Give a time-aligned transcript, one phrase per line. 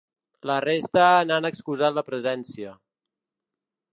[0.49, 1.01] La resta
[1.31, 2.75] n’han excusat la presència.